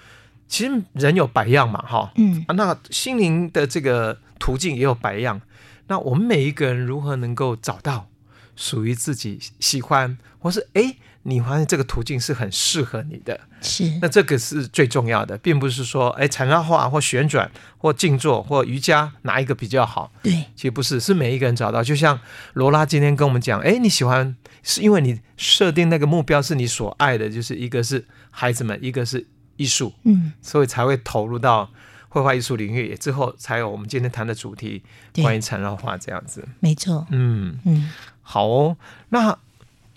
[0.47, 5.41] 其实人有百样嘛，哈，嗯，那心灵的这个途径也有百样。
[5.87, 8.07] 那我们每一个人如何能够找到
[8.55, 21.83] 属于自己喜欢，或是哎，你发现这个途径是很适合你的，是，那这个是最重要的，并不是说哎，缠绕画或旋转或静坐或瑜伽哪一个比较好，对，其实不是，是每一个人找到。
[21.83, 22.19] 就像
[22.53, 24.35] 罗拉今天跟我们讲，哎，你喜欢。
[24.65, 31.69] 是因为你设定那个目标是你所爱的，就是一个是孩子们，一个是艺术，嗯，所以才会投入到
[32.07, 34.81] 绘画艺术领域，之后才有我们今天谈的主题，
[35.15, 36.47] 关于缠绕画这样子。
[36.61, 38.77] 没错，嗯嗯，好哦。
[39.09, 39.37] 那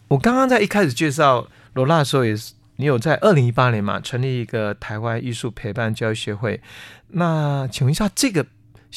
[0.08, 6.60] 我刚刚在一开始介绍罗拉的时候，也是你有在二零一八年嘛成立一个台湾艺术陪伴教育协会，
[7.08, 8.46] 那请问一下这个。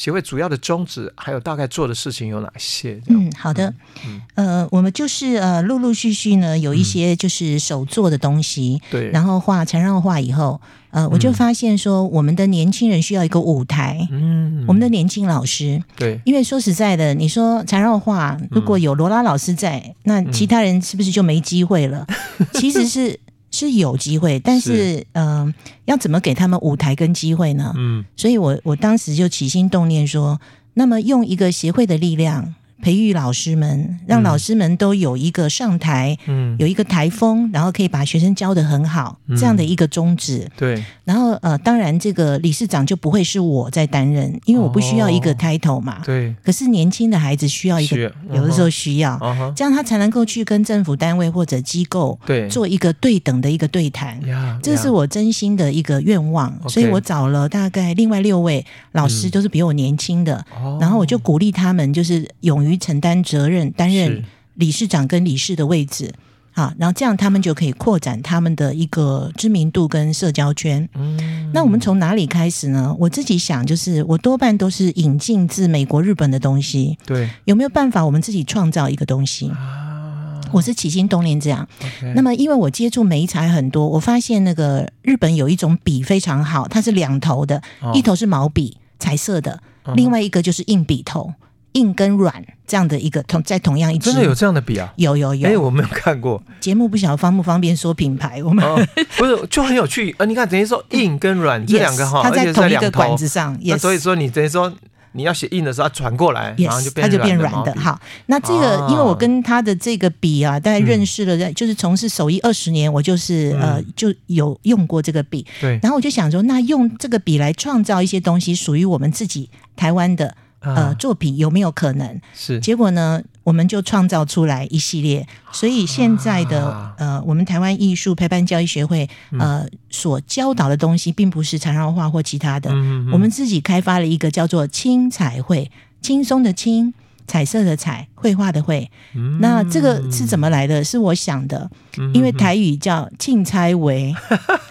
[0.00, 2.98] 协会主要的宗旨还有大概做的事情有哪些？
[3.08, 3.70] 嗯，好的，
[4.06, 10.58] 嗯，呃，我们就是呃，陆陆续续呢有一些就是手做的东西，对、嗯，然后画缠绕画以后，
[10.88, 22.06] 呃，我就发现说，我们的年轻人需要一个舞台，嗯，我们的年轻老师，对，因为说实在的，你说缠绕画如果有罗拉老师在，嗯、那其他人是不是就没机会了？
[22.38, 23.20] 嗯、 其实是。
[23.68, 25.54] 是有机会，但是嗯、呃，
[25.86, 27.72] 要怎么给他们舞台跟机会呢？
[27.76, 30.40] 嗯，所以我我当时就起心动念说，
[30.74, 32.54] 那么用一个协会的力量。
[32.82, 40.48] 培育老师们，让老师们都有一个上台，嗯，有一个台风，然后可以把学生教得很好，嗯、这样的一个宗旨。
[40.56, 46.00] 对，然后呃，当然这个理事长就不会是我在担任，因为我不需要一个 title 嘛。
[46.04, 46.34] 对、哦。
[46.42, 52.48] 可是年轻的孩子需要一个，有的时候需要，哦、这样他才能够去跟政府单位或者机构对。
[52.48, 54.20] 做一个对等的一个对谈。
[54.26, 62.69] 呀，这是我真心的一个愿望，所以我找了大概另外六位老师，都是比我年轻的，嗯、然后我就鼓励他们，就是勇于。
[62.70, 66.12] 于承担责任，担任理事长跟理事的位置，
[66.52, 70.88] 好，然后这样他们就可以扩展他们的一个知名度跟社交圈。
[70.94, 72.94] 嗯，那我们从哪里开始呢？
[72.98, 76.98] 我自己想，就是我多半都是引进自美国、日本的东西。
[77.06, 79.48] 对，有没有办法我们自己创造一个东西？
[79.48, 81.66] 啊，我是起心动念这样。
[81.80, 82.12] Okay.
[82.14, 91.32] 那么，因为我接触美材很多，我发现那个日本有一种笔非常好，它是两头的，哦，一头是毛笔，彩色的，嗯，另外一个就是硬笔头。
[91.72, 94.92] 硬跟软这样的一个同在同样一支，真的有这样的笔啊？
[94.96, 96.42] 有有有，哎、欸，我没有看过。
[96.60, 98.42] 节目不晓得方不方便说品牌？
[98.42, 98.76] 我们、哦、
[99.16, 100.14] 不是就很有趣。
[100.18, 103.56] 呃，你看，等于说 硬跟软这两个哈，它在同一个管子上。
[103.62, 104.72] 那所以说，你等于说
[105.12, 107.74] 你要写硬的时候，它转过来，然后就变它就变软的。
[107.80, 115.46] 好，那这个、啊、因为我跟他的这个笔啊，大概认识了，嗯、就是从事手艺二十年，我就是、嗯、呃就有用过这个笔。
[115.60, 120.34] 对，然后我就想说，那用这个笔来创造一些东西，属于我们自己台湾的。
[120.60, 122.20] 呃，作品有没有可能？
[122.34, 123.22] 是结果呢？
[123.42, 125.26] 我们就创造出来一系列。
[125.50, 133.10] 所以现在的、啊、呃，我们台湾艺术陪伴教育学会呃所教导的东西，并不是缠绕画或其他的、嗯。
[133.10, 135.70] 我们自己开发了一个叫做“轻彩绘”，
[136.02, 136.92] 轻松的轻，
[137.26, 139.38] 彩色的彩，绘画的绘、嗯。
[139.40, 140.84] 那这个是怎么来的？
[140.84, 144.14] 是我想的，嗯、因为台语叫“庆猜为”，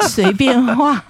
[0.07, 1.03] 随便画。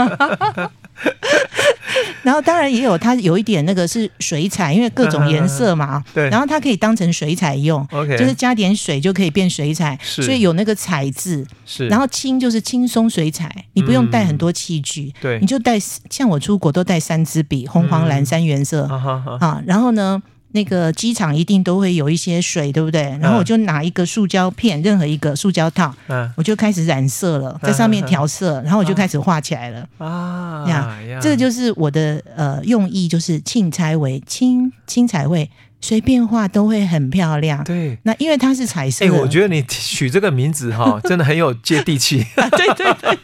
[2.23, 6.03] 然后当然也有，它有一点那个是水彩，因为各种颜色嘛。
[6.13, 6.29] 对。
[6.29, 11.45] 然后它可以当成水彩用，OK，就是加点水就可以变水彩，所以有那个彩字。
[11.65, 11.87] 是。
[11.87, 19.61] 然后轻就是轻松水彩，你不用带很多器具，对、嗯，你就带像我出国都带三支笔，红、黄、蓝三原色、嗯、啊。
[19.65, 20.21] 然后呢？
[20.51, 23.17] 那个机场一定都会有一些水，对不对？
[23.21, 29.87] 然后我就拿一个塑胶片，任何一个塑胶套，嗯，我就开始染色了，在上面调色，然后我就开始画起来了。
[29.97, 35.49] 啊，呀，这个就是我的呃用意，就是轻彩绘，轻轻彩绘。
[35.81, 37.63] 随便画都会很漂亮。
[37.63, 39.05] 对，那因为它是彩色。
[39.05, 42.25] 哎、欸，我觉得你取这个名字哈， 真的很有接地气。
[42.35, 43.17] 对对对，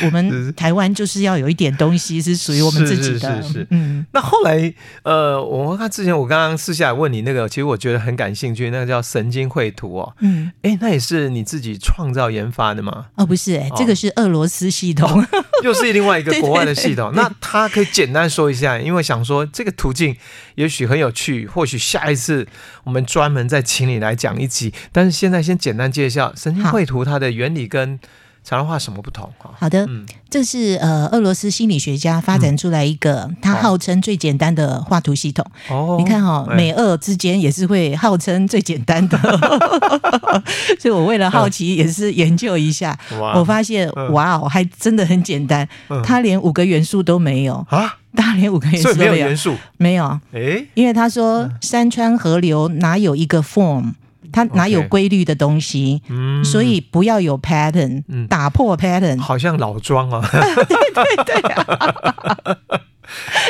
[0.06, 3.42] 我们台湾就是要有一点东西是属于我们自己的。
[3.42, 3.66] 是是是，是。
[3.70, 10.14] 嗯，那后来呃，我看之前我刚刚私下问你那个，其实我觉得很感兴趣，那个叫神经绘图哦。
[10.20, 10.52] 嗯。
[10.62, 13.06] 哎、欸，那也是你自己创造研发的吗？
[13.16, 15.26] 哦，不是、欸，哎，这个是俄罗斯系统，哦、
[15.64, 17.10] 又是另外一个国外的系统。
[17.16, 20.14] 那他可以简单说一下，因为想说这个途径
[20.54, 21.10] 也许很有。
[21.14, 22.44] 趣，或许下一次
[22.82, 24.74] 我们专门再请你来讲一集。
[24.90, 27.98] 但是现在先简单介绍神经绘图它的原理跟
[28.44, 29.28] 缠绕画什么不同？
[29.58, 35.44] 好的，嗯，这是呃俄罗斯心理学家发展出来一个，他、嗯、号称最简单的画图系统。
[35.70, 39.18] 哦，你看哈、哦，美俄之间也是会号称最简单的，
[40.78, 45.66] 所以我为了好奇也是研究一下，嗯、我发现哇哦，还真的很简单，
[46.04, 47.66] 它连五个元素都没有。
[47.70, 47.96] 啊。
[48.16, 49.14] 大连五个元素没有。
[49.16, 50.20] 元素，没有。
[50.32, 53.94] 哎，因为他说山川河流哪有一个 form，
[54.34, 60.20] 它哪有规律的东西，嗯，所以不要有 pattern，打破 pattern，好像老庄啊。
[60.28, 62.56] 对对对啊。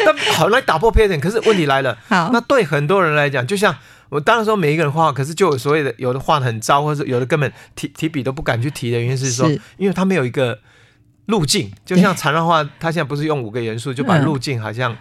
[0.05, 3.75] 那好来打破 pattern，可是问题来了， 好，那对很多人来讲，就像
[4.11, 10.59] 我当然说每一个人画，可是就有所谓的有的画得很糟，或者有的根本提提笔都不敢去提的原因是说，因为他没有一个。
[11.27, 14.94] 路径就像缠绕画，它现在不是用五个元素就把路径好像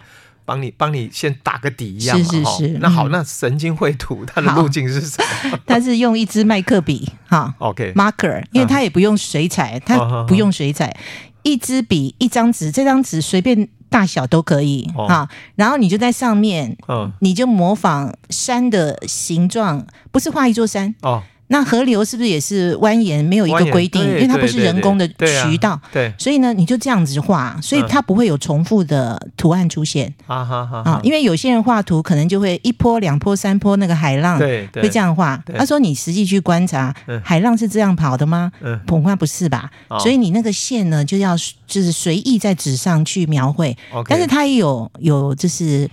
[0.45, 2.25] 帮你帮、嗯、你先打个底一样嘛？
[2.25, 2.67] 是是是。
[2.79, 5.59] 那好，那神经绘图它的路径是什么？
[5.65, 10.95] 它是用一支麦克笔哈，OK，marker，因为它也不用水彩，它不用水彩，
[11.43, 15.29] 一支笔一张纸，这张纸随便大小都可以哈。
[15.55, 16.75] 然后你就在上面，
[17.19, 21.23] 你就模仿山的形状，不是画一座山哦。
[21.53, 24.01] 那河流是不是也是蜿蜒，没有一个规定？
[24.01, 30.11] 因为它不是人工的渠道，对，所以呢，你就这样子画，所以它不会有重复的图案出现。
[30.25, 30.99] 啊哈哈啊！
[31.03, 35.39] 因为有些人画图可能就会一波、两波、三波那个海浪，对，会这样画。
[35.55, 36.91] 他说：“你实际去观察，
[37.23, 38.51] 海浪是这样跑的吗？
[38.87, 39.69] 恐怕不是吧？
[39.99, 41.37] 所以你那个线呢，就要
[41.67, 43.77] 就是随意在纸上去描绘。
[44.09, 45.87] 但是它也有有就是。”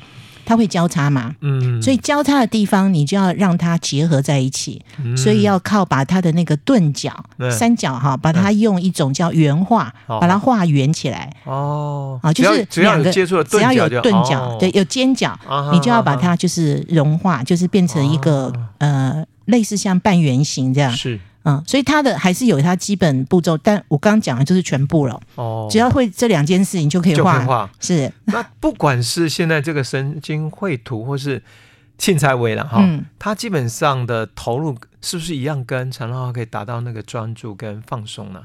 [0.51, 1.33] 它会交叉嘛？
[1.43, 11.33] 嗯，所以交叉的地方你就要让它结合在一起，嗯、所以要靠把它的那个钝角、嗯、三角哈，把它用一种叫圆画，嗯、把它画圆起来。
[11.45, 20.91] 哦，啊，就是两个只要有钝角，哦、对，有尖角，啊、你就要把它就是融化，就是变成一个、啊、呃类似像半圆形这样。
[20.91, 21.21] 是。
[21.45, 25.19] 嗯，所以它的还是有它基本步骤，但我刚刚讲的就是全部了。
[25.37, 27.45] 哦，只要会这两件事情就可以画。
[27.45, 28.13] 画是。
[28.27, 31.43] 那不管是现在这个神经绘图，或是
[31.97, 38.41] 庆财维了哈，嗯、它基本上的投入是不是一样，跟禅绕画可以达到那个专注跟放松呢？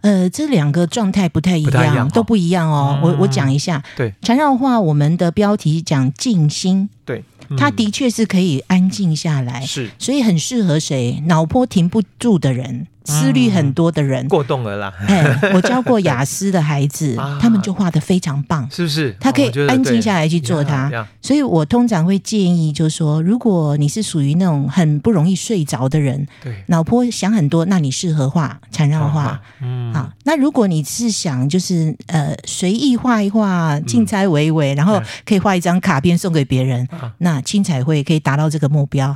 [0.00, 2.98] 呃，这两个状态不太一样，不一样都不一样哦。
[3.00, 7.22] 嗯、我我讲一下，对，缠绕画我们的标题讲静心，对。
[7.56, 11.22] 他的确是可以安静下来，是，所以很适合谁？
[11.26, 14.92] 脑波停不住的人，思虑很多的人，过动了啦。
[15.06, 19.14] 哎，我教过雅思的孩子， 他们就画的非常棒，是不是？
[19.20, 20.90] 他可以安静下来去做它。
[21.20, 29.40] 所以我通常会建议，就是说，如果你是属于那种很不容易睡着的人，对，脑波想很多，那你适合画缠绕画。
[29.60, 30.10] 嗯，好。
[30.24, 37.31] 那如果你是想就是呃随意画一画，竞猜维维，然后可以画一张卡片送给别人，那。
[37.40, 39.14] 青彩绘可以达到这个目标，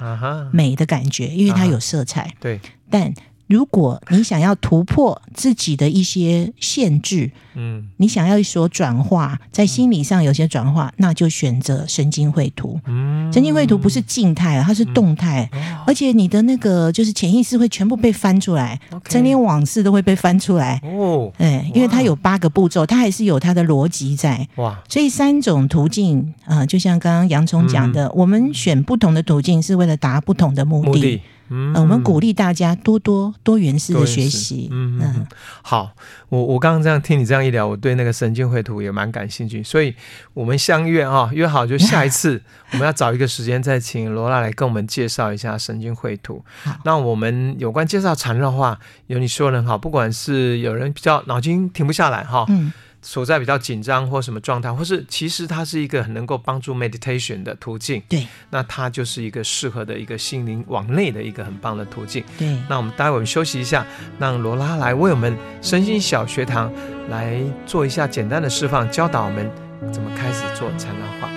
[0.52, 2.33] 美的感觉，因为它有色彩。
[2.40, 3.12] 对，但
[3.48, 12.78] 如果你想要突破自己的一些限制，嗯，你想要一所转化，在心理上有些转化，那就选择神经绘图。
[12.87, 15.48] 嗯，神经绘图不是静态，它是动态，
[15.87, 18.78] 而且你的那个就是潜意识会全部被翻出来，
[19.09, 20.78] 成年往事都会被翻出来。
[20.85, 24.46] 哦，哎，因为它有八个步骤，它还是有它的逻辑在。
[24.56, 30.66] 哇，所以三种途径啊，就像刚刚杨聪讲的，我们选不同的途径是为了达不同的。
[30.66, 31.22] 目的。
[31.48, 34.68] 嗯、呃，我们鼓励大家多多多元式的学习。
[34.70, 35.26] 嗯嗯，
[35.62, 35.92] 好，
[36.28, 39.94] 我我刚刚这样听你这样一聊，我对那个神经绘图也蛮感兴趣，所以
[40.35, 46.44] 我们相约啊，约好就下一次 我们要找一个时间再请罗拉来跟我们介绍一下神经绘图。
[46.85, 52.44] 那我们有关介绍禅绕画，有你说的很好，不管是有人比较脑筋停不下来哈。
[52.48, 52.72] 嗯
[53.09, 58.03] 处在比较紧张或什么状态，或是其实它是一个很能够帮助 meditation 的途径。
[58.09, 62.25] 对，那它就是一个适合的一个心灵往内的一个很棒的途径。
[62.37, 63.87] 对，那我们待会我们休息一下，
[64.19, 66.73] 让罗拉来为我们身心小学堂
[67.09, 69.49] 来做一下简单的示范，教导我们
[69.92, 71.31] 怎么开始做禅绕画。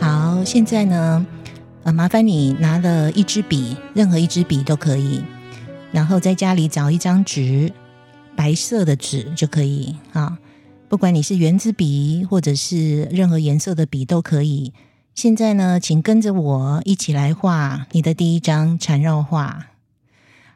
[0.00, 1.26] 好，现在呢？
[1.82, 5.24] 呃，麻烦你拿了一支笔，任何一支笔都可以，
[5.92, 7.72] 然后在家里找一张纸，
[8.36, 10.38] 白色的纸就可以啊。
[10.90, 14.74] 不管你是圆珠笔，或者是任何颜色的笔都可以。
[15.14, 19.68] 现在呢，请跟着我一起来画你的第一张缠绕画。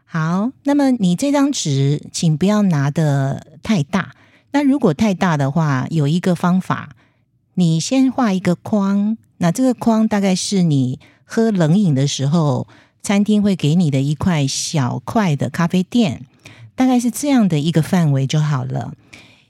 [0.04, 4.12] 好，那么你这张纸，请不要拿的太大。
[4.52, 6.90] 那如果太大的话，有一个方法，
[7.54, 11.00] 你先画一个框，那这个框大概是你。
[11.34, 12.68] 喝冷饮的时候，
[13.02, 16.22] 餐厅会给你的一块小块的咖啡垫，
[16.76, 18.94] 大概是这样的一个范围就好了。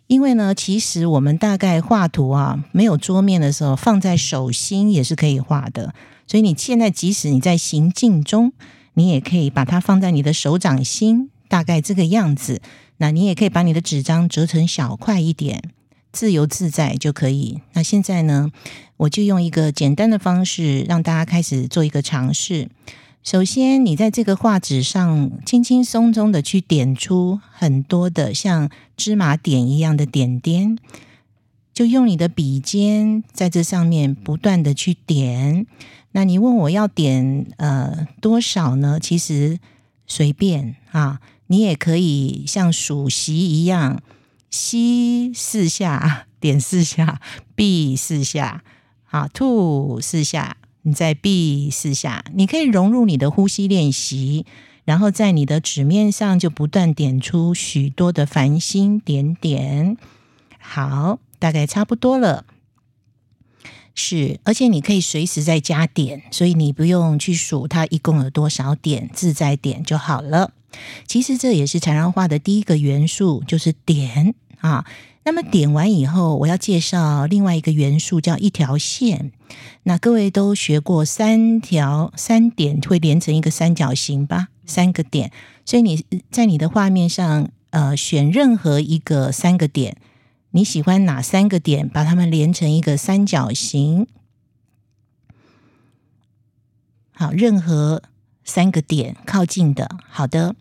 [0.07, 5.95] 因为呢，其实我们大概画图啊，没有桌面的时候，放在手心也是可以画的。
[6.27, 8.55] 所以你现在即使你在行进中，
[8.95, 12.63] 你也可以把它放在你的手掌心，大概这个样子。
[12.97, 15.63] 那你也可以把你的纸张折成小块一点。
[16.15, 17.61] 自由自在就可以。
[17.73, 18.53] 那现在呢，
[18.99, 22.71] 我就用一个简单的方式让大家开始做一个尝试。
[23.25, 30.79] 首先，你在这个画纸上轻轻松松的去点出很多的像芝麻点一样的点点，
[31.73, 35.67] 就用你的笔尖在这上面不断的去点。
[36.13, 39.01] 那你问我要点呃多少呢？
[39.01, 39.59] 其实
[40.07, 44.01] 随便啊，你也可以像数席一样。
[44.55, 47.21] 吸四下，点四下，
[47.57, 48.63] 闭四下，
[49.03, 52.25] 好，吐四下，你再闭四下。
[52.33, 54.47] 你可以融入你的呼吸练习，
[54.85, 59.97] 然后在你的纸面上就不断点出许多的繁星点点。
[60.61, 62.45] 好，大概差不多了。
[63.97, 70.53] 是，而且你可以随时再加点，所以你不用去数它一共有多少点，自在点就好了。
[71.09, 74.37] 其实这也是禅绕画的第一个元素，就是点。
[74.65, 74.87] 啊，
[75.25, 79.31] 那么点完以后，我要介绍另外一个元素，叫一条线。
[79.83, 84.49] 那各位都学过三条三点会连成一个三角形吧？
[84.65, 85.31] 三个点，
[85.67, 89.99] 所以你在你的画面上，呃，选任何一个三个点，
[90.53, 94.07] 你喜欢哪三个点，把它们连成一个三角形。
[97.13, 98.03] 好，任何
[98.43, 100.57] 三个点靠近的，好的。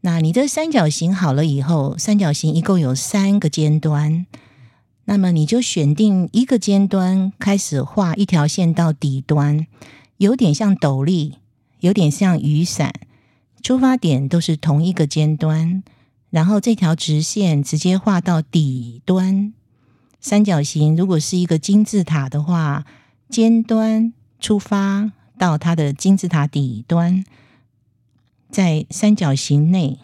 [0.00, 4.26] 那你的三角形好了以后，三角形一共有三个尖端，
[5.06, 9.66] 那么你就选定一个尖端，开始画一条线到底端，
[10.18, 11.34] 有点像斗笠，
[11.80, 12.94] 有点像雨伞，
[13.60, 15.82] 出发点都是同一个尖端，
[16.30, 19.52] 然后这条直线直接画到底端。
[20.20, 22.84] 三角形如果是一个金字塔的话，
[23.28, 27.24] 尖端出发到它的金字塔底端。
[28.50, 29.98] 在三角形内，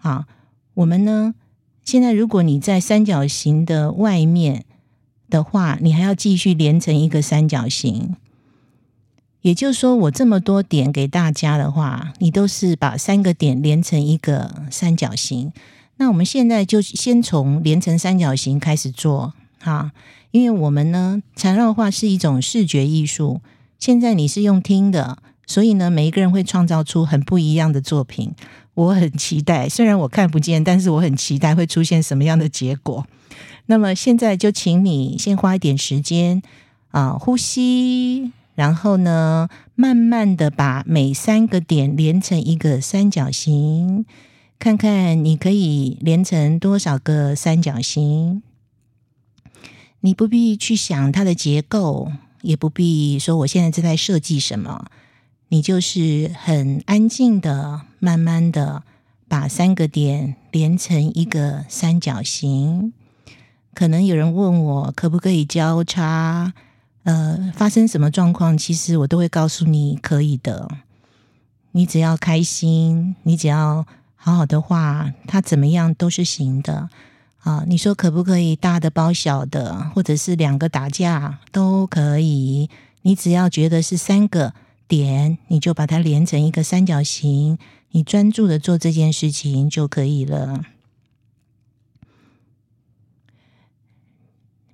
[0.00, 0.26] 啊，
[0.74, 1.34] 我们呢，
[1.82, 4.64] 现在如果你在三角形的外面
[5.30, 8.14] 的话，你还要继续连成一个三角形。
[9.40, 15.52] 也就是说，我这么多点给大家的话，你都是把三个点连成一个三角形。
[15.96, 19.92] 那我们现在就先从连成三角形开始做，哈，
[20.30, 23.40] 因为我们呢，缠绕画是一种视觉艺术。
[23.78, 25.18] 现在你是用听的。
[25.46, 28.32] 所以呢，每一个人会创造出很不一样的作品。
[28.74, 33.06] 我很期待，虽然我看不见，但是我很期待会出现什么样的结果。
[33.66, 36.42] 那么现在就请你先花一点时间
[36.90, 44.06] 啊，呼吸，然后呢，慢慢的把每三个点连成一个三角形，
[44.58, 48.42] 看看你可以连成多少个三角形。
[50.00, 54.86] 你不必去想它的结构，也不必说我现在正在设计什么。
[55.52, 58.84] 你就是很安静的，慢慢的
[59.28, 62.94] 把三个点连成一个三角形。
[63.74, 66.54] 可能有人问我可不可以交叉？
[67.02, 70.70] 呃，发生什么状况，其实我都会告诉你可以的。
[71.72, 73.86] 你只要开心，你只要
[74.16, 76.88] 好好的画，它怎么样都是行的。
[77.40, 82.70] 啊，你说可不可以大的包小的，或者是两个打架都可以。
[83.02, 84.54] 你只要觉得是三个。
[84.92, 87.56] 点，你就把它连成一个三角形，
[87.92, 90.66] 你专注的做这件事情就可以了。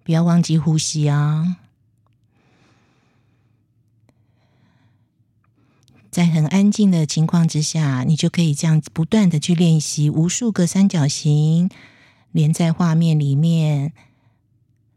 [0.03, 1.59] 不要忘记呼吸啊！
[6.11, 11.71] 在很安静的情况之下，你就可以这样不断的去练习无数个三角形
[12.33, 13.93] 连在画面里面。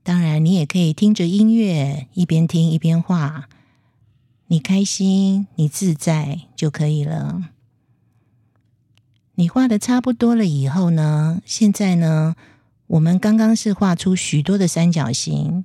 [0.01, 3.47] 当然，你也可以听着音乐，一边听一边画。
[4.51, 7.51] 你开心，你自在就可以了。
[9.35, 12.35] 你画的差不多了以后呢，现在呢，
[12.87, 15.63] 我们刚刚是画出许多的三角形。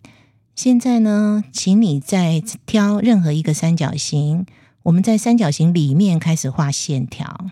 [0.54, 4.46] 现在呢，请你再挑任何一个三角形，
[4.84, 7.50] 我们在三角形里面开始画线条。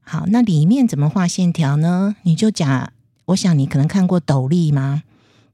[0.00, 2.16] 好，那里面怎么画线条呢？
[2.22, 2.92] 你就讲，
[3.26, 5.04] 我想你可能看过斗笠吗？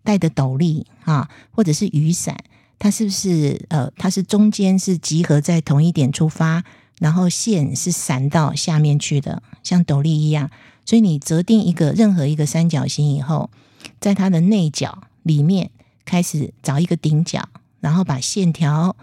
[0.03, 2.35] 戴的斗笠啊，或者是雨伞。
[2.79, 6.63] 它是不是呃，它是中间是集合在同一点出发，
[6.99, 10.51] 然后线是散到下面去的，像斗笠一样。
[10.85, 13.51] 所以你择定一个任何一个三角形以后，
[13.99, 15.71] 在它的内角里面
[16.05, 17.49] 开始找一个顶角，
[17.81, 18.95] 然后把线条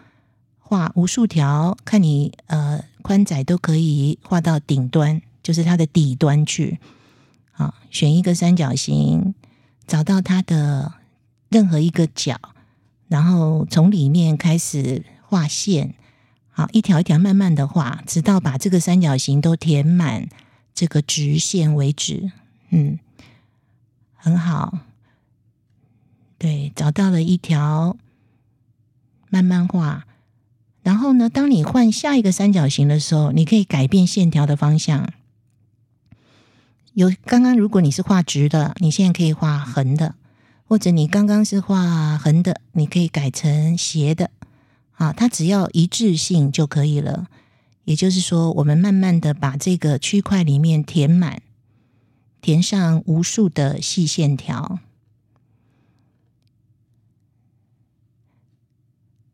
[0.60, 6.80] 画无数条，看你呃宽窄都可以画到顶端，就是它的底端去。
[7.52, 9.36] 好，选一个三角形，
[9.86, 10.94] 找到它的
[11.50, 12.40] 任何一个角。
[13.14, 15.94] 然后从里面开始画线，
[16.50, 20.28] 好，一条一条慢慢的画，直到把这个三角形都填满
[20.74, 22.32] 这个直线为止。
[22.72, 22.98] 嗯，
[24.16, 24.80] 很好。
[26.40, 27.96] 对，找到了一条，
[29.30, 30.08] 慢慢画。
[30.82, 35.08] 然后呢，当你换下一个三角形的时候，你可以改变线条的方向。
[36.94, 40.16] 有刚刚如果你是画直的，你现在可以画横的。
[40.66, 44.32] 或者你刚刚是画横的，你可以改成斜的，
[44.94, 47.28] 啊，它只要一致性就可以了。
[47.86, 51.42] 也就是说，我们慢慢的把这个区块里面填满，
[52.42, 54.80] 填上无数的细线条。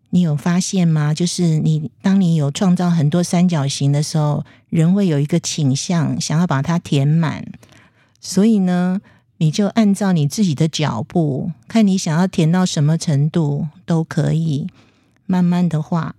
[0.09, 1.13] 你有发现吗？
[1.13, 7.45] 就是你当你有创造很多三角形的时候，人会有一个倾向，想要把它填满。
[8.19, 8.99] 所以呢，
[9.39, 14.67] 你就按照你自己的脚步，看你想要填到什么程度都可以，
[15.25, 16.15] 慢慢的画。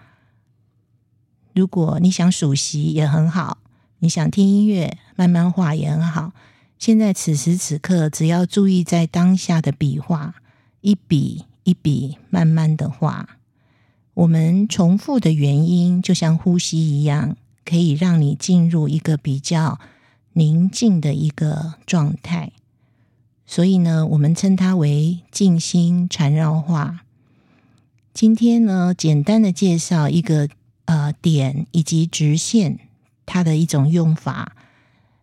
[1.54, 3.58] 如果你想数息也很好，
[3.98, 6.32] 你想听音乐慢慢画也很好。
[6.78, 10.36] 现在此时此刻，只要注意在当下的笔画，
[10.80, 13.36] 一笔一笔慢慢的画。
[14.14, 19.78] 我们重复的原因，就像呼吸一样，可以让你进入一个比较
[20.32, 22.52] 宁静的一个状态。
[23.50, 27.00] 所以呢，我们称它为静心缠绕画。
[28.14, 30.48] 今天呢，简单的介绍一个
[30.84, 32.78] 呃点以及直线
[33.26, 34.52] 它的一种用法。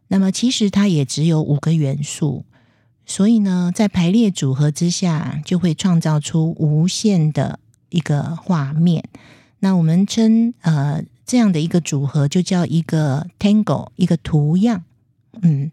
[0.10, 2.44] 那么其实它也只有五个元素，
[3.06, 9.06] 所以呢，在排列组合之下，就会创造出无限的一个画面。
[9.60, 14.84] 那我们称呃这样的一个组合就叫一个 tangle，一个图样。
[15.44, 15.72] 嗯，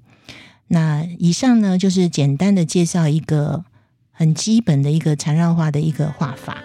[0.68, 3.64] 那以上呢就是简单的介绍一个
[4.10, 6.58] 很基本的一个缠绕画的一个画法。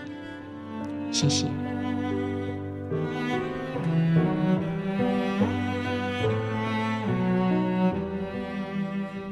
[1.12, 1.69] 谢谢。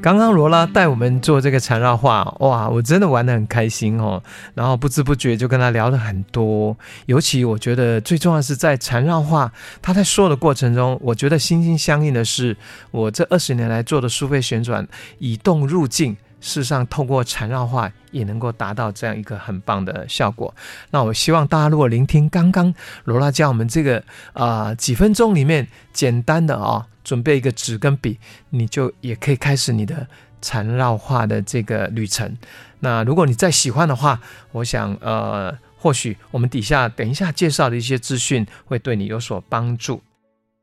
[0.07, 4.23] 刚刚罗拉带我们做这个缠绕画，哇，我真的玩得很开心哦。
[4.53, 6.77] 然后不知不觉就跟他聊了很多，
[7.07, 9.51] 尤其我觉得最重要的是在缠绕画，
[9.81, 12.55] 他在说的过程中，我觉得心心相印的是，
[12.91, 14.87] 我这二十年来做的书费旋转
[15.19, 20.55] 以动入静，事实上透过缠绕画也能够达到这样一个很棒的效果。
[20.89, 24.01] 那我希望大家如果聆听刚刚罗拉教我们这个
[24.31, 26.85] 啊、几分钟里面简单的啊、哦。
[27.07, 30.05] 准备一个纸跟笔，你就也可以开始你的
[30.41, 32.37] 缠绕画的这个旅程。
[32.81, 34.19] 那如果你再喜欢的话，
[34.51, 40.01] 我想呃，或许我们底下等一下介绍的一些资讯会对你有所帮助。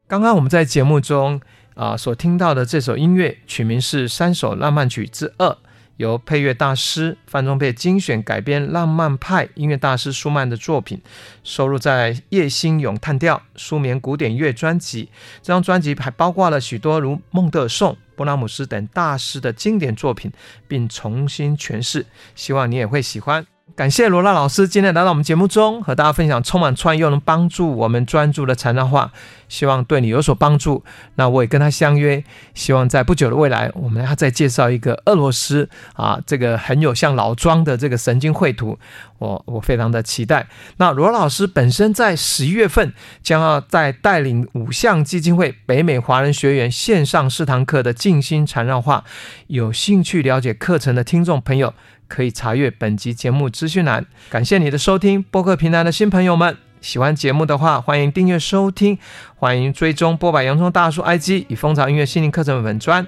[0.07, 1.40] 刚刚我们在节目中
[1.74, 5.49] 啊、所听到的这首音乐，取名是《三首浪漫曲之二》。
[5.97, 11.01] 由配乐大师范仲沛精选改编，浪漫派音乐大师舒曼的作品，
[11.42, 15.09] 收录在叶新咏叹调舒眠古典乐专辑。
[15.42, 20.32] 这张专辑还包括了许多如孟德尔颂、勃拉姆斯等大师的经典作品，
[20.66, 22.07] 并重新诠释。
[22.34, 23.53] 希望你也会喜欢。
[23.76, 29.10] 感谢罗拉老师今天来到我们节目中，和大家分享充满创意又能帮助我们专注的缠绕画，
[29.48, 30.84] 希望对你有所帮助。
[31.16, 32.22] 那我也跟他相约，
[32.54, 38.78] 希望在不久的未来，我们要再介绍一个俄罗斯啊，这个很有像老庄的这个神经绘图，
[39.18, 40.46] 我我非常的期待。
[40.76, 42.94] 那罗老师本身在十一月份
[43.24, 49.02] 将要在带领五项基金会北美华人学员线上四堂课的静心缠绕画，
[49.48, 51.74] 有兴趣了解课程的听众朋友，
[52.09, 54.07] 可以查阅本集节目资讯栏。
[54.30, 58.98] 感谢你的收听，播客平台的新朋友们，喜欢节目的话，欢迎订阅收听，
[59.36, 60.42] 欢迎追踪波百！
[60.42, 63.07] 洋葱大叔 IG 与蜂巢音乐心灵课程粉专。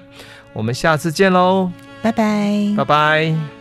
[0.53, 1.71] 我们下次见喽，
[2.01, 3.56] 拜拜，拜拜。